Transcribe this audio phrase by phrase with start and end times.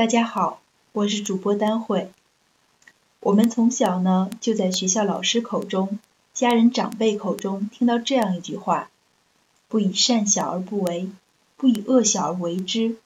[0.00, 2.10] 大家好，我是主播丹慧。
[3.20, 5.98] 我们从小呢就在学校老师口中、
[6.32, 8.90] 家人长辈口中听到这样一句话
[9.68, 11.10] ：“不以善小而不为，
[11.58, 12.96] 不以恶小而为之。”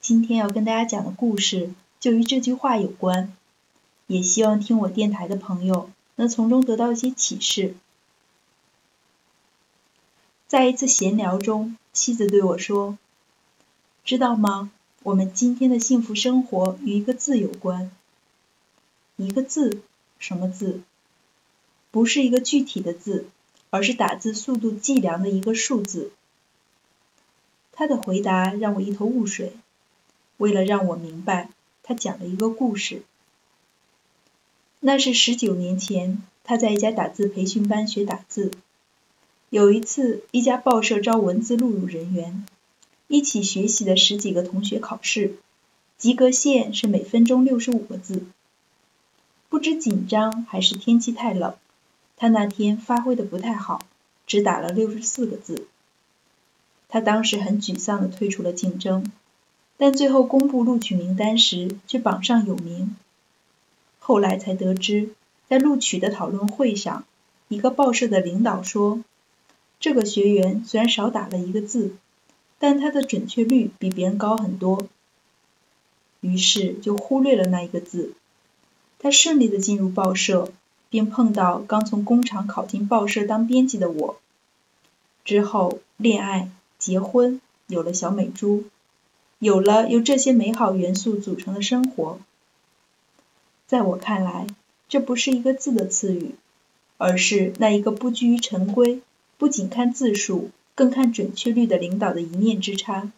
[0.00, 3.36] 今天要跟大家讲的故事就与这句话有关，
[4.06, 7.74] 也希望听我电台的朋友能从中得到一些启示。
[10.46, 12.96] 在一次闲聊中，妻子对我说
[14.06, 14.70] ：“知道吗？
[15.04, 17.90] 我们今天的幸福生活与一个字有关。
[19.16, 19.82] 一个字，
[20.18, 20.80] 什么字？
[21.90, 23.26] 不是一个具体的字，
[23.68, 26.10] 而是打字速度计量的一个数字。”
[27.70, 29.52] 他的回答让我一头雾水。
[30.38, 31.50] 为了让我明白，
[31.82, 33.02] 他讲了一个故事。
[34.80, 38.52] 那是十九年前，他在一家打字培训班学打字。
[39.50, 42.46] 有一次，一家报社招文字录入人员，
[43.06, 45.36] 一起学习的十几个同学考试，
[45.98, 48.24] 及格线是每分钟六十五个字。
[49.48, 51.54] 不知紧张还是天气太冷，
[52.16, 53.86] 他那天发挥的不太好，
[54.26, 55.68] 只打了六十四个字。
[56.88, 59.10] 他当时很沮丧的退出了竞争，
[59.76, 62.96] 但最后公布录取名单时却榜上有名。
[63.98, 65.10] 后来才得知，
[65.48, 67.04] 在录取的讨论会上，
[67.48, 69.02] 一个报社的领导说。
[69.80, 71.94] 这个学员虽然少打了一个字，
[72.66, 74.88] 但他的准确率比别人高很多。
[76.22, 78.14] 于是就忽略了那一个字。
[78.98, 80.50] 他顺利的进入报社，
[80.88, 84.18] 并碰到刚从工厂考进报社当编辑的我。
[85.26, 86.48] 之后恋爱、
[86.78, 88.64] 结婚，有了小美珠，
[89.38, 92.18] 有了由这些美好元素组成的生活。
[93.66, 94.46] 在我看来，
[94.88, 96.34] 这不是一个字的赐予，
[96.96, 99.02] 而是那一个不拘于陈规。
[99.36, 103.10] 不仅看字数，更看准确率的领导的一念之差，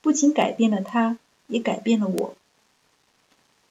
[0.00, 2.34] 不仅改变了他，也改变了我。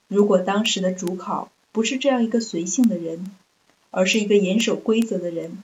[0.08, 3.32] 如果当时的主考不是这样一个随性的人，
[3.90, 5.64] 而是一个严守规则的人，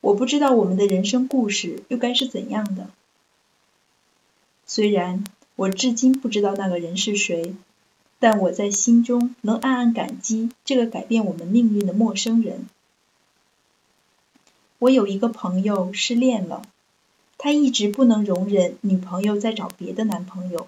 [0.00, 2.90] 我不知道我们的人生故事又该是怎样的。
[4.66, 5.24] 虽然
[5.56, 7.54] 我至今不知道那个人是谁，
[8.20, 12.66] 但我在心中能暗暗感激这个改变我们命运的陌生人。
[14.82, 16.62] 我有一个朋友失恋了，
[17.38, 20.66] 他一直不能容忍女朋友再找别的男朋友。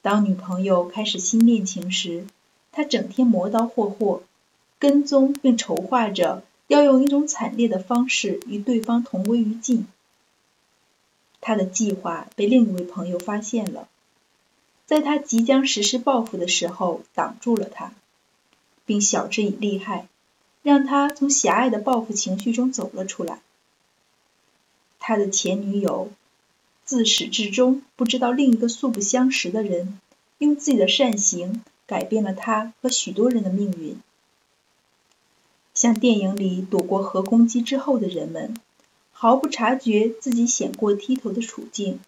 [0.00, 2.24] 当女朋友开始新恋情时，
[2.72, 4.22] 他整天磨刀霍霍，
[4.78, 9.86] 跟踪并筹划着要用一种惨烈的方式与对方同归于尽。
[11.42, 13.86] 他的计划被另一位朋友发现了，
[14.86, 17.92] 在他即将实施报复的时候挡住了他，
[18.86, 20.08] 并晓之以利害。
[20.64, 23.40] 让他从狭隘的报复情绪中走了出来。
[24.98, 26.10] 他的前女友
[26.86, 30.00] 自始至终不知道另一个素不相识的人
[30.38, 33.98] 用自己的善行改变了他和许多人的命运。
[35.74, 38.56] 像电影里躲过核攻击之后的人们，
[39.12, 42.00] 毫不察觉自己险过剃头的处境。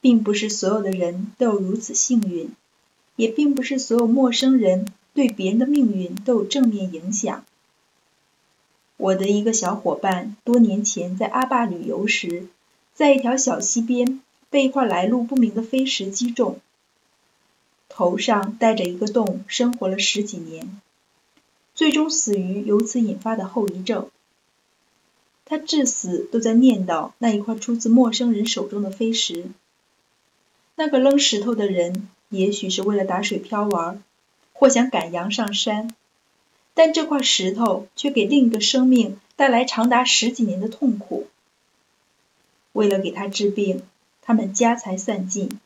[0.00, 2.52] 并不是所有的人都有如此幸运，
[3.16, 4.86] 也并不是所有陌生人。
[5.16, 7.44] 对别人的命运都有正面影响。
[8.98, 12.48] 我的一个小伙伴多年前在阿坝旅游时，
[12.94, 16.60] 在一条小溪边被一块来路不明的飞石击中，
[17.88, 20.80] 头上带着一个洞，生活了十几年，
[21.74, 24.10] 最终死于由此引发的后遗症。
[25.46, 29.46] 他至死都在念叨那一块出自陌生人手中的飞石。
[30.74, 34.02] 那个扔石头的人，也许是为了打水漂玩。
[34.58, 35.94] 或想赶羊上山，
[36.72, 41.28] 但这块石头却给另一个生命带来长达十几年的痛苦。
[42.72, 43.82] 为了给他治病，
[44.22, 45.60] 他们家财散尽，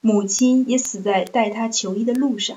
[0.00, 2.56] 母亲也死在带他求医的路上。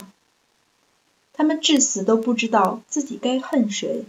[1.33, 4.05] 他们至死都不知道自己该恨谁。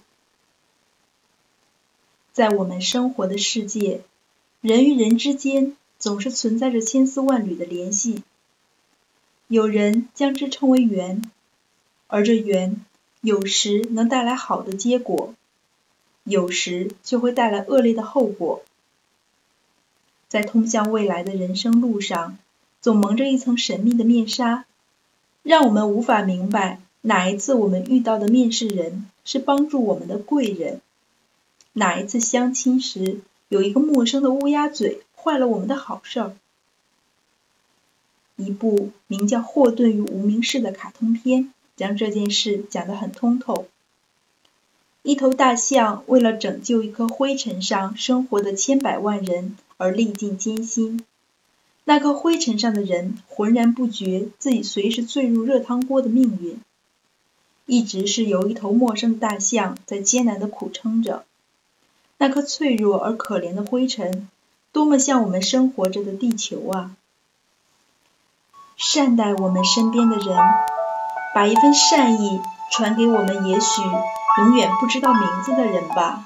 [2.33, 4.03] 在我们生活的世界，
[4.61, 8.23] 人与人之间总是存在着千丝万缕的联系，
[9.49, 11.31] 有人将之称为缘。
[12.09, 12.85] 而这缘
[13.21, 15.35] 有时能带来好的结果，
[16.25, 18.63] 有时却会带来恶劣的后果。
[20.29, 22.39] 在通向未来的人生路上，
[22.81, 24.65] 总蒙着一层神秘的面纱，
[25.43, 30.81] 让我们无法明白哪一次我们遇到的面试人是帮助我们的贵人，
[31.75, 36.37] 哪一次相亲时有一个陌生的乌鸦嘴坏了我们的好事儿。
[38.37, 41.53] 一部名叫《霍顿与无名氏》的卡通片。
[41.79, 43.67] 将这件事讲得很通透。
[45.03, 51.03] 一头大象为了拯救一颗灰尘上生活的千百万人而历尽艰辛，
[51.85, 56.61] 那颗灰尘上的人浑然不觉自己随时坠入热汤锅的命运，
[57.65, 61.25] 一直是由一头陌生的大象在艰难的苦撑着。
[62.19, 64.29] 那颗脆弱而可怜的灰尘，
[64.73, 66.97] 多么像我们生活着的地球啊！
[68.77, 70.37] 善待我们身边的人，
[71.35, 73.83] 把一份善意传给我们也许
[74.39, 76.25] 永远不知道名字的人吧。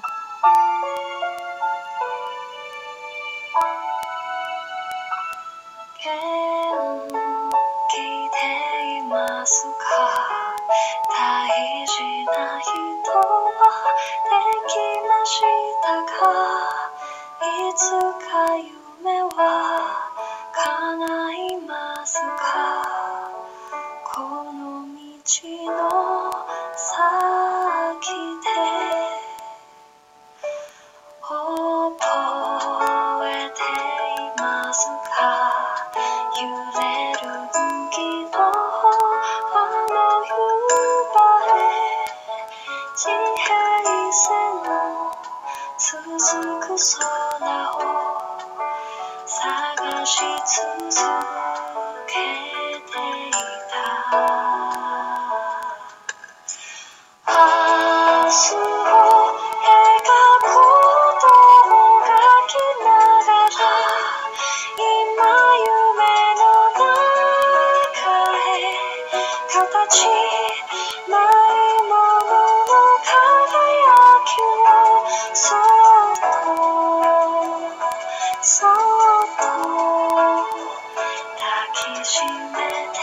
[36.43, 36.51] 揺れ
[37.13, 37.87] る雲
[38.31, 38.59] 間を
[39.55, 39.95] あの
[40.27, 40.35] 夕
[41.15, 41.23] 方、
[42.97, 44.27] 地平線
[44.65, 44.67] の
[45.79, 46.19] 続
[46.61, 47.79] く空を
[49.25, 51.03] 探し続け
[51.69, 51.72] る。
[69.53, 71.21] 形ない
[71.85, 72.33] もの
[72.65, 72.73] の
[73.05, 73.85] 輝
[74.25, 74.73] きを
[75.35, 76.17] そっ
[78.41, 78.73] そっ
[81.37, 81.45] 抱
[81.75, 82.57] きしめ
[82.95, 82.97] て